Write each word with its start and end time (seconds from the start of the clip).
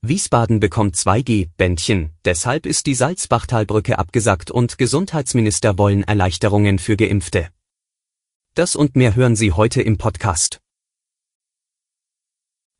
Wiesbaden 0.00 0.60
bekommt 0.60 0.94
2G-Bändchen, 0.94 2.10
deshalb 2.24 2.66
ist 2.66 2.86
die 2.86 2.94
Salzbachtalbrücke 2.94 3.98
abgesagt 3.98 4.48
und 4.48 4.78
Gesundheitsminister 4.78 5.76
wollen 5.76 6.04
Erleichterungen 6.04 6.78
für 6.78 6.96
Geimpfte. 6.96 7.48
Das 8.54 8.76
und 8.76 8.94
mehr 8.94 9.16
hören 9.16 9.34
Sie 9.34 9.50
heute 9.50 9.82
im 9.82 9.98
Podcast. 9.98 10.60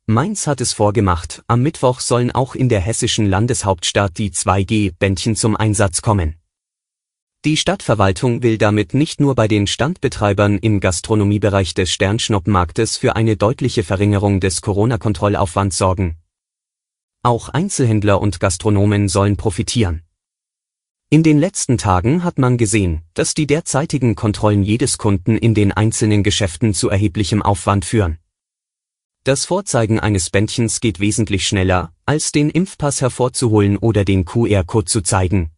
Mainz 0.05 0.47
hat 0.47 0.61
es 0.61 0.71
vorgemacht, 0.71 1.43
am 1.47 1.61
Mittwoch 1.61 1.99
sollen 1.99 2.31
auch 2.31 2.55
in 2.55 2.69
der 2.69 2.79
hessischen 2.79 3.25
Landeshauptstadt 3.25 4.17
die 4.17 4.31
2G-Bändchen 4.31 5.35
zum 5.35 5.57
Einsatz 5.57 6.01
kommen. 6.01 6.35
Die 7.43 7.57
Stadtverwaltung 7.57 8.43
will 8.43 8.57
damit 8.57 8.93
nicht 8.93 9.19
nur 9.19 9.35
bei 9.35 9.49
den 9.49 9.67
Standbetreibern 9.67 10.57
im 10.57 10.79
Gastronomiebereich 10.79 11.73
des 11.73 11.91
Sternschnuppenmarktes 11.91 12.95
für 12.95 13.17
eine 13.17 13.35
deutliche 13.35 13.83
Verringerung 13.83 14.39
des 14.39 14.61
Corona-Kontrollaufwands 14.61 15.77
sorgen, 15.77 16.15
auch 17.23 17.49
Einzelhändler 17.49 18.21
und 18.21 18.39
Gastronomen 18.39 19.09
sollen 19.09 19.37
profitieren. 19.37 20.03
In 21.09 21.23
den 21.23 21.39
letzten 21.39 21.77
Tagen 21.77 22.23
hat 22.23 22.37
man 22.37 22.57
gesehen, 22.57 23.01
dass 23.15 23.33
die 23.33 23.47
derzeitigen 23.47 24.15
Kontrollen 24.15 24.63
jedes 24.63 24.97
Kunden 24.97 25.37
in 25.37 25.53
den 25.53 25.71
einzelnen 25.71 26.23
Geschäften 26.23 26.73
zu 26.73 26.89
erheblichem 26.89 27.41
Aufwand 27.41 27.83
führen. 27.83 28.19
Das 29.23 29.45
Vorzeigen 29.45 29.99
eines 29.99 30.29
Bändchens 30.29 30.79
geht 30.79 30.99
wesentlich 30.99 31.45
schneller, 31.47 31.91
als 32.05 32.31
den 32.31 32.49
Impfpass 32.49 33.01
hervorzuholen 33.01 33.77
oder 33.77 34.05
den 34.05 34.23
QR-Code 34.23 34.85
zu 34.85 35.01
zeigen. 35.01 35.51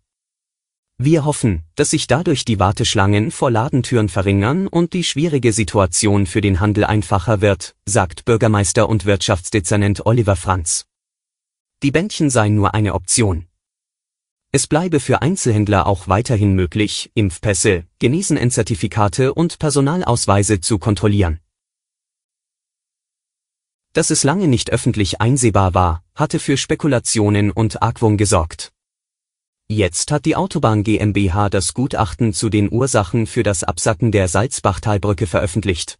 Wir 0.97 1.25
hoffen, 1.25 1.63
dass 1.75 1.89
sich 1.89 2.07
dadurch 2.07 2.45
die 2.45 2.59
Warteschlangen 2.59 3.31
vor 3.31 3.51
Ladentüren 3.51 4.07
verringern 4.07 4.67
und 4.67 4.93
die 4.93 5.03
schwierige 5.03 5.51
Situation 5.51 6.27
für 6.27 6.41
den 6.41 6.59
Handel 6.59 6.85
einfacher 6.85 7.41
wird, 7.41 7.75
sagt 7.85 8.25
Bürgermeister 8.25 8.87
und 8.87 9.05
Wirtschaftsdezernent 9.05 10.05
Oliver 10.05 10.35
Franz. 10.35 10.85
Die 11.83 11.89
Bändchen 11.89 12.29
seien 12.29 12.53
nur 12.53 12.75
eine 12.75 12.93
Option. 12.93 13.47
Es 14.51 14.67
bleibe 14.67 14.99
für 14.99 15.23
Einzelhändler 15.23 15.87
auch 15.87 16.07
weiterhin 16.07 16.53
möglich, 16.53 17.09
Impfpässe, 17.15 17.85
Genesenenzertifikate 17.97 19.33
und 19.33 19.57
Personalausweise 19.57 20.61
zu 20.61 20.77
kontrollieren. 20.77 21.39
Dass 23.93 24.11
es 24.11 24.23
lange 24.23 24.47
nicht 24.47 24.71
öffentlich 24.71 25.21
einsehbar 25.21 25.73
war, 25.73 26.03
hatte 26.13 26.37
für 26.37 26.55
Spekulationen 26.55 27.49
und 27.49 27.81
Argwohn 27.81 28.15
gesorgt. 28.15 28.71
Jetzt 29.67 30.11
hat 30.11 30.25
die 30.25 30.35
Autobahn 30.35 30.83
GmbH 30.83 31.49
das 31.49 31.73
Gutachten 31.73 32.33
zu 32.33 32.49
den 32.49 32.71
Ursachen 32.71 33.25
für 33.25 33.41
das 33.41 33.63
Absacken 33.63 34.11
der 34.11 34.27
Salzbachtalbrücke 34.27 35.25
veröffentlicht. 35.25 35.97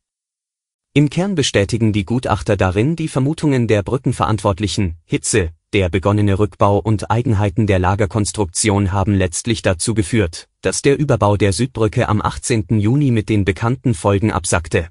Im 0.94 1.10
Kern 1.10 1.34
bestätigen 1.34 1.92
die 1.92 2.06
Gutachter 2.06 2.56
darin 2.56 2.96
die 2.98 3.08
Vermutungen 3.08 3.68
der 3.68 3.82
Brückenverantwortlichen, 3.82 4.98
Hitze, 5.06 5.54
der 5.74 5.90
begonnene 5.90 6.38
Rückbau 6.38 6.80
und 6.80 7.10
Eigenheiten 7.10 7.66
der 7.66 7.80
Lagerkonstruktion 7.80 8.92
haben 8.92 9.14
letztlich 9.14 9.62
dazu 9.62 9.94
geführt, 9.94 10.50
dass 10.62 10.82
der 10.82 11.00
Überbau 11.00 11.38
der 11.38 11.54
Südbrücke 11.54 12.10
am 12.10 12.22
18. 12.22 12.80
Juni 12.80 13.12
mit 13.12 13.30
den 13.30 13.46
bekannten 13.46 13.94
Folgen 13.94 14.32
absackte. 14.32 14.90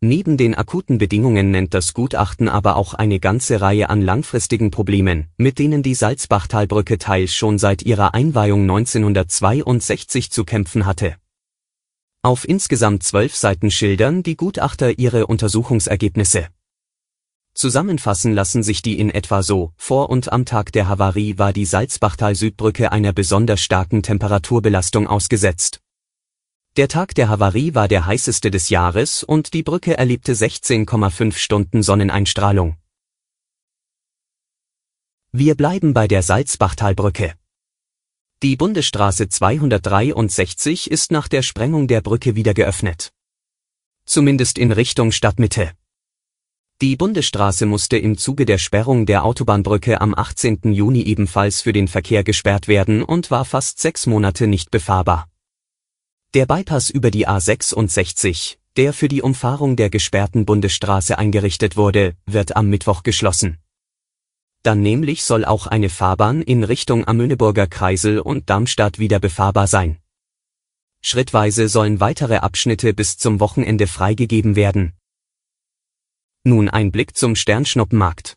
Neben 0.00 0.36
den 0.36 0.54
akuten 0.54 0.98
Bedingungen 0.98 1.50
nennt 1.50 1.74
das 1.74 1.94
Gutachten 1.94 2.48
aber 2.48 2.76
auch 2.76 2.94
eine 2.94 3.18
ganze 3.18 3.60
Reihe 3.60 3.90
an 3.90 4.02
langfristigen 4.02 4.70
Problemen, 4.70 5.28
mit 5.36 5.58
denen 5.58 5.82
die 5.82 5.94
Salzbachtalbrücke 5.94 6.98
teils 6.98 7.34
schon 7.34 7.58
seit 7.58 7.82
ihrer 7.82 8.14
Einweihung 8.14 8.62
1962 8.62 10.30
zu 10.30 10.44
kämpfen 10.44 10.86
hatte. 10.86 11.16
Auf 12.22 12.48
insgesamt 12.48 13.04
zwölf 13.04 13.36
Seiten 13.36 13.70
schildern 13.70 14.22
die 14.22 14.36
Gutachter 14.36 14.98
ihre 14.98 15.26
Untersuchungsergebnisse. 15.26 16.48
Zusammenfassen 17.56 18.34
lassen 18.34 18.62
sich 18.62 18.82
die 18.82 18.98
in 18.98 19.08
etwa 19.08 19.42
so, 19.42 19.72
vor 19.78 20.10
und 20.10 20.30
am 20.30 20.44
Tag 20.44 20.72
der 20.72 20.88
Havarie 20.88 21.38
war 21.38 21.54
die 21.54 21.64
Salzbachtal-Südbrücke 21.64 22.92
einer 22.92 23.14
besonders 23.14 23.62
starken 23.62 24.02
Temperaturbelastung 24.02 25.06
ausgesetzt. 25.06 25.80
Der 26.76 26.88
Tag 26.88 27.14
der 27.14 27.30
Havarie 27.30 27.74
war 27.74 27.88
der 27.88 28.04
heißeste 28.04 28.50
des 28.50 28.68
Jahres 28.68 29.22
und 29.22 29.54
die 29.54 29.62
Brücke 29.62 29.96
erlebte 29.96 30.34
16,5 30.34 31.32
Stunden 31.32 31.82
Sonneneinstrahlung. 31.82 32.76
Wir 35.32 35.54
bleiben 35.54 35.94
bei 35.94 36.06
der 36.08 36.22
Salzbachtalbrücke. 36.22 37.36
Die 38.42 38.56
Bundesstraße 38.56 39.30
263 39.30 40.90
ist 40.90 41.10
nach 41.10 41.26
der 41.26 41.40
Sprengung 41.40 41.88
der 41.88 42.02
Brücke 42.02 42.36
wieder 42.36 42.52
geöffnet. 42.52 43.14
Zumindest 44.04 44.58
in 44.58 44.72
Richtung 44.72 45.10
Stadtmitte. 45.10 45.72
Die 46.82 46.94
Bundesstraße 46.94 47.64
musste 47.64 47.96
im 47.96 48.18
Zuge 48.18 48.44
der 48.44 48.58
Sperrung 48.58 49.06
der 49.06 49.24
Autobahnbrücke 49.24 50.02
am 50.02 50.12
18. 50.14 50.74
Juni 50.74 51.00
ebenfalls 51.04 51.62
für 51.62 51.72
den 51.72 51.88
Verkehr 51.88 52.22
gesperrt 52.22 52.68
werden 52.68 53.02
und 53.02 53.30
war 53.30 53.46
fast 53.46 53.80
sechs 53.80 54.04
Monate 54.06 54.46
nicht 54.46 54.70
befahrbar. 54.70 55.30
Der 56.34 56.44
Bypass 56.44 56.90
über 56.90 57.10
die 57.10 57.26
A66, 57.26 58.58
der 58.76 58.92
für 58.92 59.08
die 59.08 59.22
Umfahrung 59.22 59.76
der 59.76 59.88
gesperrten 59.88 60.44
Bundesstraße 60.44 61.16
eingerichtet 61.16 61.78
wurde, 61.78 62.14
wird 62.26 62.56
am 62.56 62.68
Mittwoch 62.68 63.02
geschlossen. 63.02 63.56
Dann 64.62 64.82
nämlich 64.82 65.24
soll 65.24 65.46
auch 65.46 65.66
eine 65.66 65.88
Fahrbahn 65.88 66.42
in 66.42 66.62
Richtung 66.62 67.08
Amöneburger 67.08 67.68
Kreisel 67.68 68.20
und 68.20 68.50
Darmstadt 68.50 68.98
wieder 68.98 69.18
befahrbar 69.18 69.66
sein. 69.66 69.96
Schrittweise 71.00 71.70
sollen 71.70 72.00
weitere 72.00 72.36
Abschnitte 72.36 72.92
bis 72.92 73.16
zum 73.16 73.40
Wochenende 73.40 73.86
freigegeben 73.86 74.56
werden. 74.56 74.92
Nun 76.46 76.68
ein 76.68 76.92
Blick 76.92 77.16
zum 77.16 77.34
Sternschnuppenmarkt. 77.34 78.36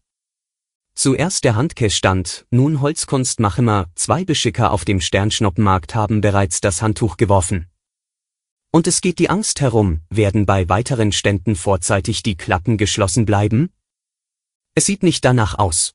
Zuerst 0.96 1.44
der 1.44 1.56
Handkäststand, 1.56 2.48
nun 2.50 2.82
Holzkunst 2.82 3.40
Machemer, 3.40 3.86
zwei 3.94 4.26
Beschicker 4.26 4.72
auf 4.72 4.84
dem 4.84 5.00
Sternschnuppenmarkt 5.00 5.94
haben 5.94 6.20
bereits 6.20 6.60
das 6.60 6.82
Handtuch 6.82 7.18
geworfen. 7.18 7.68
Und 8.72 8.88
es 8.88 9.02
geht 9.02 9.20
die 9.20 9.30
Angst 9.30 9.62
herum, 9.62 10.02
werden 10.10 10.48
bei 10.48 10.68
weiteren 10.70 11.12
Ständen 11.12 11.56
vorzeitig 11.56 12.24
die 12.24 12.36
Klappen 12.36 12.80
geschlossen 12.80 13.28
bleiben? 13.28 13.70
Es 14.74 14.88
sieht 14.88 15.04
nicht 15.04 15.24
danach 15.24 15.60
aus. 15.60 15.94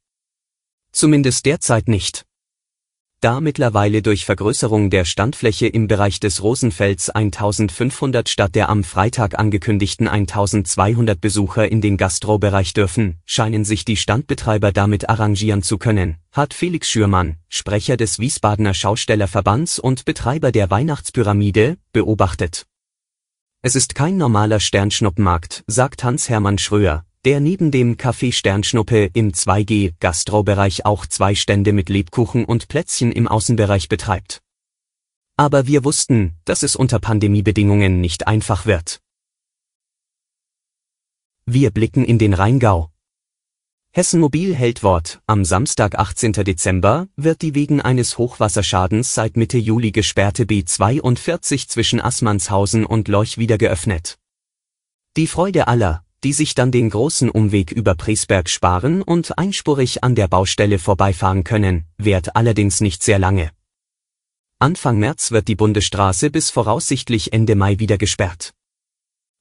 Zumindest 0.92 1.46
derzeit 1.46 1.88
nicht 1.88 2.24
da 3.24 3.40
mittlerweile 3.40 4.02
durch 4.02 4.26
Vergrößerung 4.26 4.90
der 4.90 5.06
Standfläche 5.06 5.66
im 5.66 5.88
Bereich 5.88 6.20
des 6.20 6.42
Rosenfelds 6.42 7.08
1500 7.08 8.28
statt 8.28 8.54
der 8.54 8.68
am 8.68 8.84
Freitag 8.84 9.38
angekündigten 9.38 10.08
1200 10.08 11.18
Besucher 11.18 11.72
in 11.72 11.80
den 11.80 11.96
Gastrobereich 11.96 12.74
dürfen, 12.74 13.20
scheinen 13.24 13.64
sich 13.64 13.86
die 13.86 13.96
Standbetreiber 13.96 14.72
damit 14.72 15.08
arrangieren 15.08 15.62
zu 15.62 15.78
können, 15.78 16.18
hat 16.32 16.52
Felix 16.52 16.90
Schürmann, 16.90 17.36
Sprecher 17.48 17.96
des 17.96 18.18
Wiesbadener 18.18 18.74
Schaustellerverbands 18.74 19.78
und 19.78 20.04
Betreiber 20.04 20.52
der 20.52 20.70
Weihnachtspyramide, 20.70 21.78
beobachtet. 21.94 22.66
Es 23.62 23.74
ist 23.74 23.94
kein 23.94 24.18
normaler 24.18 24.60
Sternschnuppenmarkt, 24.60 25.64
sagt 25.66 26.04
Hans-Hermann 26.04 26.58
Schröer, 26.58 27.06
der 27.24 27.40
neben 27.40 27.70
dem 27.70 27.96
Café 27.96 28.32
Sternschnuppe 28.32 29.10
im 29.14 29.32
2G 29.32 29.94
Gastrobereich 29.98 30.84
auch 30.84 31.06
zwei 31.06 31.34
Stände 31.34 31.72
mit 31.72 31.88
Lebkuchen 31.88 32.44
und 32.44 32.68
Plätzchen 32.68 33.12
im 33.12 33.26
Außenbereich 33.26 33.88
betreibt. 33.88 34.42
Aber 35.36 35.66
wir 35.66 35.84
wussten, 35.84 36.34
dass 36.44 36.62
es 36.62 36.76
unter 36.76 36.98
Pandemiebedingungen 36.98 38.00
nicht 38.00 38.26
einfach 38.26 38.66
wird. 38.66 39.00
Wir 41.46 41.70
blicken 41.70 42.04
in 42.04 42.18
den 42.18 42.34
Rheingau. 42.34 42.90
Hessen 43.92 44.20
Mobil 44.20 44.54
hält 44.54 44.82
Wort. 44.82 45.20
Am 45.26 45.44
Samstag 45.44 45.96
18. 45.96 46.32
Dezember 46.32 47.06
wird 47.16 47.42
die 47.42 47.54
wegen 47.54 47.80
eines 47.80 48.18
Hochwasserschadens 48.18 49.14
seit 49.14 49.36
Mitte 49.36 49.56
Juli 49.56 49.92
gesperrte 49.92 50.44
B42 50.44 51.68
zwischen 51.68 52.00
Assmannshausen 52.00 52.84
und 52.84 53.08
Leuch 53.08 53.38
wieder 53.38 53.56
geöffnet. 53.56 54.18
Die 55.16 55.28
Freude 55.28 55.68
aller, 55.68 56.04
die 56.24 56.32
sich 56.32 56.54
dann 56.54 56.72
den 56.72 56.88
großen 56.90 57.28
Umweg 57.30 57.70
über 57.70 57.94
Presberg 57.94 58.48
sparen 58.48 59.02
und 59.02 59.38
einspurig 59.38 60.02
an 60.02 60.14
der 60.14 60.26
Baustelle 60.26 60.78
vorbeifahren 60.78 61.44
können, 61.44 61.84
währt 61.98 62.34
allerdings 62.34 62.80
nicht 62.80 63.02
sehr 63.02 63.18
lange. 63.18 63.50
Anfang 64.58 64.98
März 64.98 65.30
wird 65.30 65.46
die 65.48 65.56
Bundesstraße 65.56 66.30
bis 66.30 66.50
voraussichtlich 66.50 67.34
Ende 67.34 67.54
Mai 67.54 67.78
wieder 67.78 67.98
gesperrt. 67.98 68.54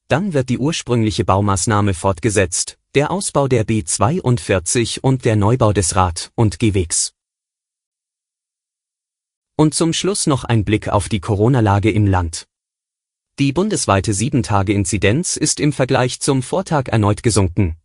Dann 0.10 0.34
wird 0.34 0.50
die 0.50 0.58
ursprüngliche 0.58 1.24
Baumaßnahme 1.24 1.94
fortgesetzt, 1.94 2.78
der 2.94 3.10
Ausbau 3.10 3.48
der 3.48 3.66
B42 3.66 5.00
und 5.00 5.24
der 5.24 5.38
Neubau 5.38 5.72
des 5.72 5.96
Rad- 5.96 6.32
und 6.36 6.60
Gehwegs. 6.60 7.14
Und 9.56 9.74
zum 9.74 9.94
Schluss 9.94 10.28
noch 10.28 10.44
ein 10.44 10.66
Blick 10.66 10.90
auf 10.90 11.08
die 11.08 11.22
Corona-Lage 11.22 11.90
im 11.92 12.08
Land. 12.08 12.48
Die 13.40 13.52
bundesweite 13.52 14.12
7-Tage-Inzidenz 14.12 15.38
ist 15.38 15.60
im 15.60 15.74
Vergleich 15.74 16.20
zum 16.20 16.44
Vortag 16.44 16.90
erneut 16.90 17.24
gesunken. 17.24 17.78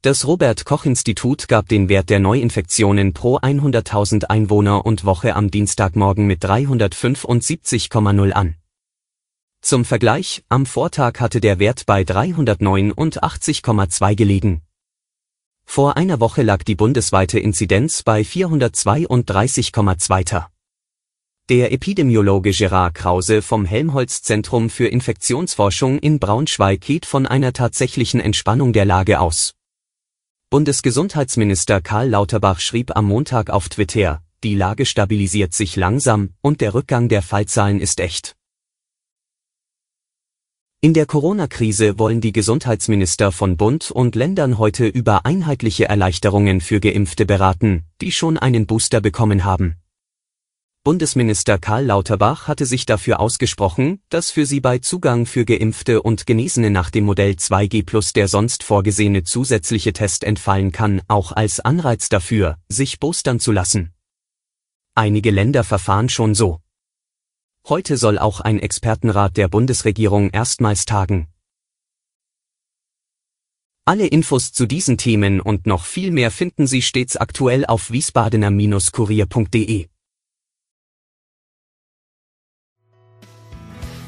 Das 0.00 0.28
Robert 0.28 0.64
Koch 0.64 0.84
Institut 0.84 1.48
gab 1.48 1.68
den 1.68 1.88
Wert 1.88 2.08
der 2.08 2.20
Neuinfektionen 2.20 3.14
pro 3.14 3.38
100.000 3.38 4.26
Einwohner 4.26 4.86
und 4.86 5.04
Woche 5.04 5.34
am 5.34 5.50
Dienstagmorgen 5.50 6.28
mit 6.28 6.44
375,0 6.44 8.30
an. 8.30 8.54
Zum 9.60 9.84
Vergleich, 9.84 10.44
am 10.48 10.66
Vortag 10.66 11.18
hatte 11.18 11.40
der 11.40 11.58
Wert 11.58 11.84
bei 11.84 12.02
389,2 12.02 14.14
gelegen. 14.14 14.62
Vor 15.64 15.96
einer 15.96 16.20
Woche 16.20 16.42
lag 16.42 16.62
die 16.62 16.76
bundesweite 16.76 17.40
Inzidenz 17.40 18.04
bei 18.04 18.20
432,2. 18.20 20.53
Der 21.50 21.72
Epidemiologe 21.72 22.52
Gerard 22.52 22.94
Krause 22.94 23.42
vom 23.42 23.66
Helmholtz 23.66 24.22
Zentrum 24.22 24.70
für 24.70 24.86
Infektionsforschung 24.86 25.98
in 25.98 26.18
Braunschweig 26.18 26.80
geht 26.80 27.04
von 27.04 27.26
einer 27.26 27.52
tatsächlichen 27.52 28.18
Entspannung 28.18 28.72
der 28.72 28.86
Lage 28.86 29.20
aus. 29.20 29.52
Bundesgesundheitsminister 30.48 31.82
Karl 31.82 32.08
Lauterbach 32.08 32.60
schrieb 32.60 32.96
am 32.96 33.04
Montag 33.04 33.50
auf 33.50 33.68
Twitter, 33.68 34.22
die 34.42 34.54
Lage 34.54 34.86
stabilisiert 34.86 35.52
sich 35.52 35.76
langsam 35.76 36.30
und 36.40 36.62
der 36.62 36.72
Rückgang 36.72 37.10
der 37.10 37.20
Fallzahlen 37.20 37.78
ist 37.78 38.00
echt. 38.00 38.36
In 40.80 40.94
der 40.94 41.04
Corona-Krise 41.04 41.98
wollen 41.98 42.22
die 42.22 42.32
Gesundheitsminister 42.32 43.32
von 43.32 43.58
Bund 43.58 43.90
und 43.90 44.14
Ländern 44.14 44.56
heute 44.56 44.86
über 44.86 45.26
einheitliche 45.26 45.90
Erleichterungen 45.90 46.62
für 46.62 46.80
Geimpfte 46.80 47.26
beraten, 47.26 47.84
die 48.00 48.12
schon 48.12 48.38
einen 48.38 48.66
Booster 48.66 49.02
bekommen 49.02 49.44
haben. 49.44 49.76
Bundesminister 50.86 51.56
Karl 51.56 51.86
Lauterbach 51.86 52.46
hatte 52.46 52.66
sich 52.66 52.84
dafür 52.84 53.18
ausgesprochen, 53.18 54.02
dass 54.10 54.30
für 54.30 54.44
sie 54.44 54.60
bei 54.60 54.80
Zugang 54.80 55.24
für 55.24 55.46
Geimpfte 55.46 56.02
und 56.02 56.26
Genesene 56.26 56.68
nach 56.68 56.90
dem 56.90 57.04
Modell 57.04 57.32
2G 57.32 57.86
plus 57.86 58.12
der 58.12 58.28
sonst 58.28 58.62
vorgesehene 58.62 59.24
zusätzliche 59.24 59.94
Test 59.94 60.24
entfallen 60.24 60.72
kann, 60.72 61.00
auch 61.08 61.32
als 61.32 61.60
Anreiz 61.60 62.10
dafür, 62.10 62.58
sich 62.68 63.00
boostern 63.00 63.40
zu 63.40 63.50
lassen. 63.50 63.94
Einige 64.94 65.30
Länder 65.30 65.64
verfahren 65.64 66.10
schon 66.10 66.34
so. 66.34 66.60
Heute 67.66 67.96
soll 67.96 68.18
auch 68.18 68.42
ein 68.42 68.58
Expertenrat 68.58 69.38
der 69.38 69.48
Bundesregierung 69.48 70.28
erstmals 70.28 70.84
tagen. 70.84 71.28
Alle 73.86 74.06
Infos 74.06 74.52
zu 74.52 74.66
diesen 74.66 74.98
Themen 74.98 75.40
und 75.40 75.66
noch 75.66 75.86
viel 75.86 76.10
mehr 76.10 76.30
finden 76.30 76.66
Sie 76.66 76.82
stets 76.82 77.16
aktuell 77.16 77.64
auf 77.64 77.90
wiesbadener-kurier.de. 77.90 79.88